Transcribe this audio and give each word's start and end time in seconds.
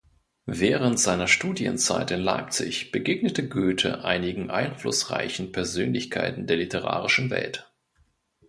Während 0.47 0.99
seiner 0.99 1.27
Studienzeit 1.27 2.09
in 2.09 2.21
Leipzig 2.21 2.91
begegnete 2.91 3.47
Goethe 3.47 4.03
einigen 4.03 4.49
einflussreichen 4.49 5.51
Persönlichkeiten 5.51 6.47
der 6.47 6.57
literarischen 6.57 7.29
Welt. 7.29 7.71